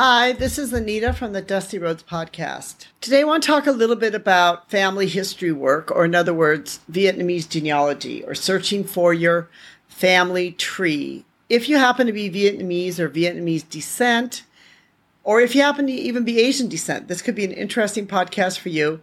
[0.00, 2.86] Hi, this is Anita from the Dusty Roads podcast.
[3.00, 6.32] Today I want to talk a little bit about family history work, or in other
[6.32, 9.50] words, Vietnamese genealogy, or searching for your
[9.88, 11.24] family tree.
[11.48, 14.44] If you happen to be Vietnamese or Vietnamese descent,
[15.24, 18.60] or if you happen to even be Asian descent, this could be an interesting podcast
[18.60, 19.00] for you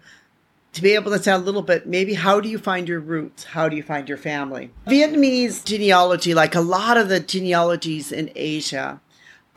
[0.71, 3.43] to be able to tell a little bit maybe how do you find your roots?
[3.43, 4.71] How do you find your family?
[4.87, 9.01] Vietnamese genealogy, like a lot of the genealogies in Asia,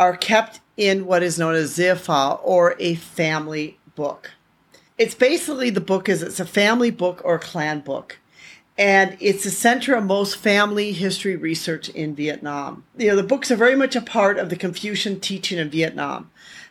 [0.01, 4.30] are kept in what is known as Pha or a family book.
[4.96, 8.18] It's basically the book is it's a family book or clan book.
[8.78, 12.84] And it's the center of most family history research in Vietnam.
[12.96, 16.30] You know, the books are very much a part of the Confucian teaching in Vietnam.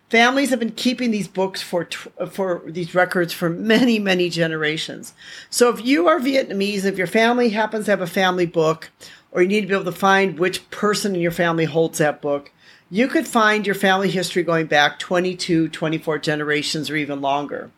[0.09, 1.89] Families have been keeping these books for
[2.31, 5.13] for these records for many many generations.
[5.49, 8.89] So if you are Vietnamese, if your family happens to have a family book,
[9.31, 12.21] or you need to be able to find which person in your family holds that
[12.21, 12.53] book,
[12.89, 17.71] you could find your family history going back 22, 24 generations or even longer.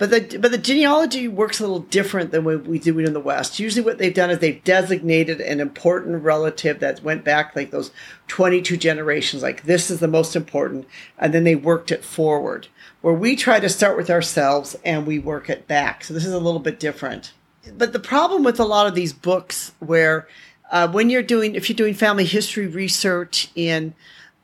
[0.00, 3.20] But the but the genealogy works a little different than what we do in the
[3.20, 3.58] West.
[3.58, 7.90] Usually, what they've done is they've designated an important relative that went back like those
[8.28, 9.42] 22 generations.
[9.42, 12.68] Like this is the most important, and then they worked it forward.
[13.02, 16.02] Where we try to start with ourselves and we work it back.
[16.02, 17.34] So this is a little bit different.
[17.76, 20.26] But the problem with a lot of these books, where
[20.70, 23.92] uh, when you're doing if you're doing family history research in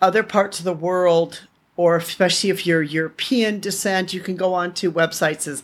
[0.01, 4.73] other parts of the world, or especially if you're European descent, you can go on
[4.75, 5.63] to websites as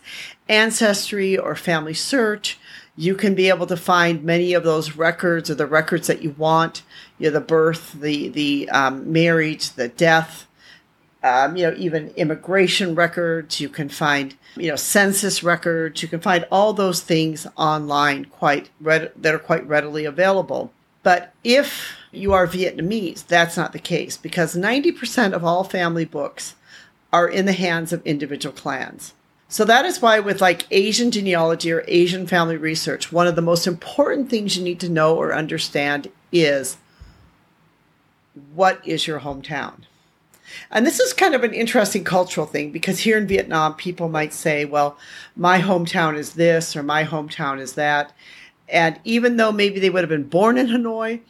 [0.49, 2.57] Ancestry or FamilySearch.
[2.97, 6.35] You can be able to find many of those records or the records that you
[6.37, 6.83] want.
[7.19, 10.47] You know, the birth, the the um, marriage, the death.
[11.25, 13.61] Um, you know, even immigration records.
[13.61, 16.03] You can find you know census records.
[16.03, 20.73] You can find all those things online, quite that are quite readily available.
[21.03, 26.55] But if you are Vietnamese, that's not the case because 90% of all family books
[27.13, 29.15] are in the hands of individual clans.
[29.49, 33.43] So that is why, with like Asian genealogy or Asian family research, one of the
[33.43, 36.79] most important things you need to know or understand is
[38.55, 39.83] what is your hometown?
[40.71, 44.33] And this is kind of an interesting cultural thing because here in Vietnam, people might
[44.33, 44.97] say, well,
[45.37, 48.13] my hometown is this or my hometown is that.
[48.69, 51.21] And even though maybe they would have been born in Hanoi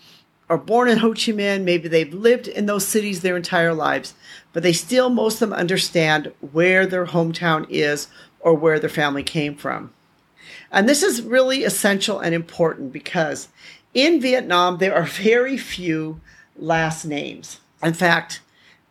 [0.48, 4.14] or born in Ho Chi Minh, maybe they've lived in those cities their entire lives,
[4.52, 8.08] but they still, most of them, understand where their hometown is
[8.40, 9.92] or where their family came from.
[10.70, 13.48] And this is really essential and important because
[13.94, 16.20] in Vietnam, there are very few
[16.56, 17.60] last names.
[17.82, 18.40] In fact,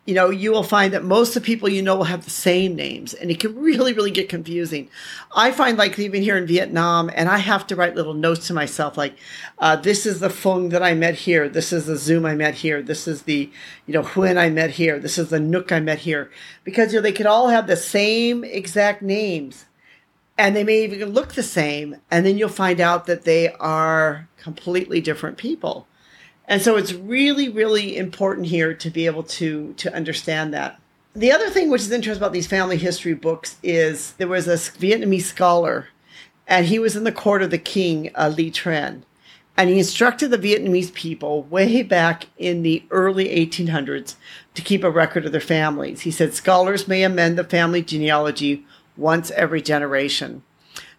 [0.05, 2.31] you know, you will find that most of the people you know will have the
[2.31, 4.89] same names, and it can really, really get confusing.
[5.35, 8.53] I find, like, even here in Vietnam, and I have to write little notes to
[8.53, 9.15] myself, like,
[9.59, 12.55] uh, this is the Fung that I met here, this is the Zoom I met
[12.55, 13.51] here, this is the,
[13.85, 16.31] you know, Huyen I met here, this is the Nook I met here,
[16.63, 19.65] because, you know, they could all have the same exact names,
[20.35, 24.27] and they may even look the same, and then you'll find out that they are
[24.37, 25.85] completely different people.
[26.47, 30.79] And so it's really, really important here to be able to to understand that.
[31.13, 34.53] The other thing which is interesting about these family history books is there was a
[34.53, 35.89] Vietnamese scholar,
[36.47, 39.01] and he was in the court of the king, uh, Li Tran,
[39.57, 44.15] and he instructed the Vietnamese people way back in the early 1800s
[44.53, 46.01] to keep a record of their families.
[46.01, 48.65] He said scholars may amend the family genealogy
[48.95, 50.43] once every generation.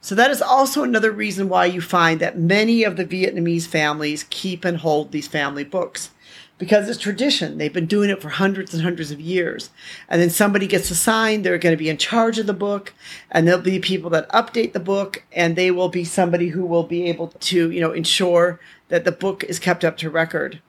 [0.04, 4.26] So that is also another reason why you find that many of the Vietnamese families
[4.30, 6.10] keep and hold these family books
[6.58, 7.56] because it's tradition.
[7.56, 9.70] They've been doing it for hundreds and hundreds of years.
[10.08, 12.92] And then somebody gets assigned, they're going to be in charge of the book,
[13.30, 16.82] and there'll be people that update the book, and they will be somebody who will
[16.82, 18.58] be able to, you know, ensure
[18.88, 20.60] that the book is kept up to record.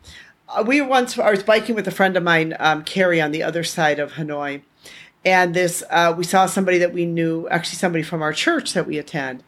[0.47, 3.41] Uh, we once, I was biking with a friend of mine, um, Carrie, on the
[3.41, 4.61] other side of Hanoi
[5.25, 8.87] and this uh, we saw somebody that we knew actually somebody from our church that
[8.87, 9.43] we attend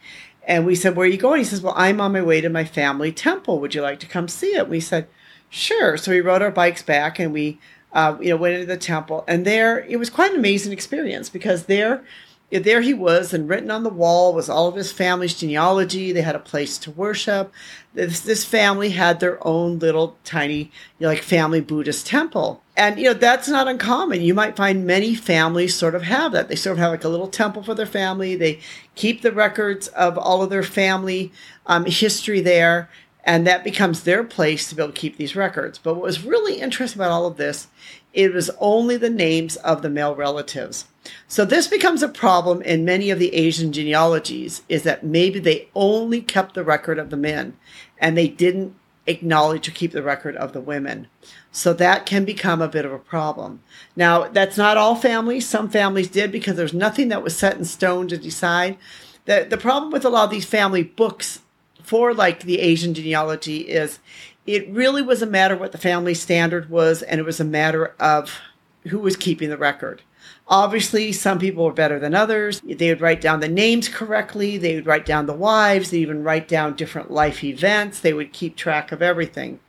[0.48, 2.50] and we said where are you going he says well i'm on my way to
[2.50, 5.08] my family temple would you like to come see it we said
[5.50, 7.60] sure so we rode our bikes back and we
[7.94, 11.30] uh, you know went into the temple and there it was quite an amazing experience
[11.30, 12.04] because there
[12.52, 16.12] there he was, and written on the wall was all of his family's genealogy.
[16.12, 17.52] They had a place to worship.
[17.94, 20.72] This, this family had their own little tiny, you
[21.02, 22.62] know, like family Buddhist temple.
[22.78, 24.22] And, you know, that's not uncommon.
[24.22, 26.50] You might find many families sort of have that.
[26.50, 28.36] They sort of have like a little temple for their family.
[28.36, 28.60] They
[28.96, 31.32] keep the records of all of their family
[31.66, 32.90] um, history there.
[33.24, 35.80] And that becomes their place to be able to keep these records.
[35.80, 37.68] But what was really interesting about all of this,
[38.14, 40.86] it was only the names of the male relatives.
[41.28, 45.70] So this becomes a problem in many of the Asian genealogies is that maybe they
[45.76, 47.58] only kept the record of the men
[48.00, 48.76] and they didn't
[49.08, 51.08] acknowledge or keep the record of the women.
[51.52, 53.62] So that can become a bit of a problem.
[53.96, 55.48] Now, that's not all families.
[55.48, 58.78] Some families did because there's nothing that was set in stone to decide.
[59.26, 61.42] The, the problem with a lot of these family books
[61.82, 64.00] for like the Asian genealogy is
[64.46, 67.46] it really was a matter of what the family standard was, and it was a
[67.46, 68.40] matter of
[68.88, 70.02] who was keeping the record.
[70.48, 72.62] Obviously, some people were better than others.
[72.62, 74.58] They would write down the names correctly.
[74.58, 75.90] They would write down the wives.
[75.90, 78.00] They even write down different life events.
[78.00, 79.60] They would keep track of everything.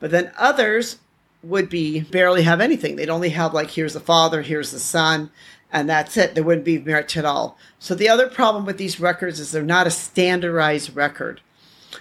[0.00, 0.98] But then others
[1.42, 2.96] would be barely have anything.
[2.96, 5.30] They'd only have like here's the father, here's the son,
[5.70, 6.34] and that's it.
[6.34, 7.58] There wouldn't be much at all.
[7.78, 11.42] So the other problem with these records is they're not a standardized record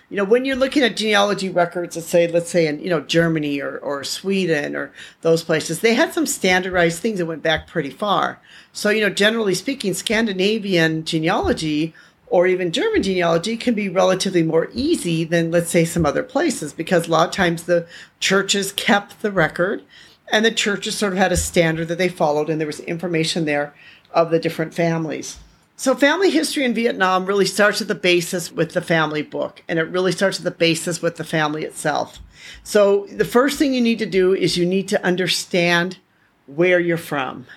[0.10, 3.02] you know, when you're looking at genealogy records, let's say, let's say in, you know,
[3.02, 4.92] Germany or, or Sweden or
[5.22, 8.40] those places, they had some standardized things that went back pretty far.
[8.72, 11.94] So, you know, generally speaking, Scandinavian genealogy
[12.28, 16.74] or even German genealogy can be relatively more easy than, let's say, some other places
[16.74, 17.88] because a lot of times the
[18.20, 19.84] churches kept the record
[20.32, 23.46] and the churches sort of had a standard that they followed and there was information
[23.46, 23.74] there
[24.12, 25.38] of the different families.
[25.84, 29.78] So, family history in Vietnam really starts at the basis with the family book, and
[29.78, 32.20] it really starts at the basis with the family itself.
[32.64, 35.98] So, the first thing you need to do is you need to understand
[36.46, 37.48] where you're from.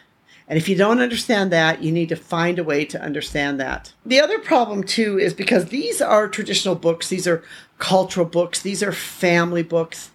[0.48, 3.92] And if you don't understand that, you need to find a way to understand that.
[4.04, 7.44] The other problem, too, is because these are traditional books, these are
[7.78, 10.10] cultural books, these are family books.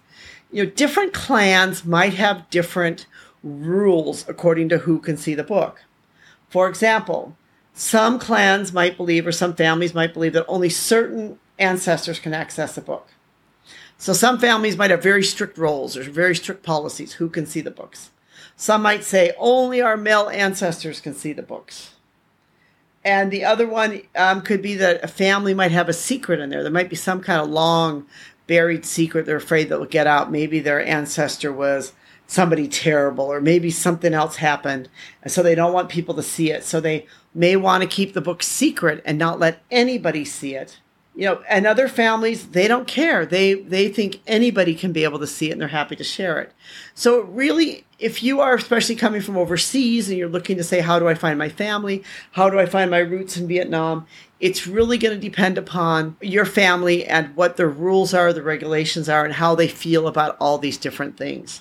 [0.50, 3.06] You know, different clans might have different
[3.42, 5.80] rules according to who can see the book.
[6.50, 7.38] For example,
[7.74, 12.74] some clans might believe, or some families might believe, that only certain ancestors can access
[12.74, 13.08] the book.
[13.96, 17.60] So some families might have very strict roles or very strict policies who can see
[17.60, 18.10] the books.
[18.56, 21.94] Some might say only our male ancestors can see the books.
[23.04, 26.50] And the other one um, could be that a family might have a secret in
[26.50, 26.62] there.
[26.62, 28.06] There might be some kind of long
[28.46, 30.30] buried secret they're afraid that will get out.
[30.30, 31.92] Maybe their ancestor was
[32.32, 34.88] somebody terrible, or maybe something else happened.
[35.22, 36.64] And so they don't want people to see it.
[36.64, 40.78] So they may want to keep the book secret and not let anybody see it.
[41.14, 43.26] You know, and other families, they don't care.
[43.26, 46.40] They they think anybody can be able to see it and they're happy to share
[46.40, 46.54] it.
[46.94, 50.98] So really, if you are especially coming from overseas and you're looking to say, how
[50.98, 52.02] do I find my family?
[52.30, 54.06] How do I find my roots in Vietnam?
[54.40, 59.06] It's really going to depend upon your family and what the rules are, the regulations
[59.10, 61.60] are, and how they feel about all these different things.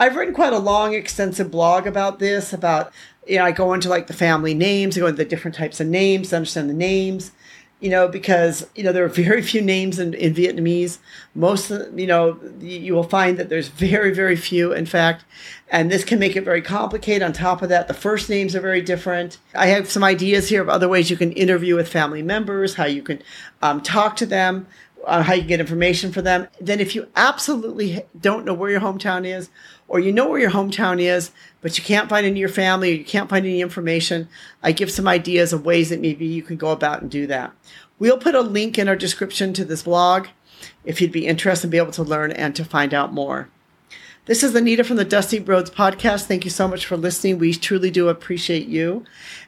[0.00, 2.92] I've written quite a long, extensive blog about this, about
[3.26, 5.80] you know, I go into like the family names, I go into the different types
[5.80, 7.32] of names to understand the names,
[7.80, 10.98] you know, because, you know, there are very few names in, in Vietnamese.
[11.34, 15.24] Most, you know, you will find that there's very, very few, in fact,
[15.68, 17.22] and this can make it very complicated.
[17.22, 19.38] On top of that, the first names are very different.
[19.54, 22.86] I have some ideas here of other ways you can interview with family members, how
[22.86, 23.22] you can
[23.60, 24.66] um, talk to them,
[25.06, 26.48] how you get information for them.
[26.60, 29.50] Then, if you absolutely don't know where your hometown is,
[29.88, 31.30] or you know where your hometown is,
[31.60, 34.28] but you can't find any of your family or you can't find any information,
[34.62, 37.52] I give some ideas of ways that maybe you can go about and do that.
[37.98, 40.28] We'll put a link in our description to this blog
[40.84, 43.48] if you'd be interested and be able to learn and to find out more.
[44.26, 46.26] This is Anita from the Dusty Roads Podcast.
[46.26, 47.38] Thank you so much for listening.
[47.38, 49.04] We truly do appreciate you.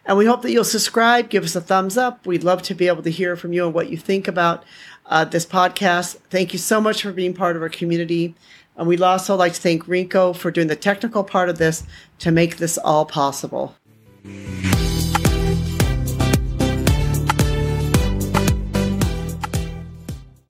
[0.06, 2.26] And we hope that you'll subscribe, give us a thumbs up.
[2.26, 4.64] We'd love to be able to hear from you and what you think about
[5.10, 6.16] uh, this podcast.
[6.30, 8.34] Thank you so much for being part of our community.
[8.76, 11.82] And we'd also like to thank Rinko for doing the technical part of this
[12.20, 13.74] to make this all possible.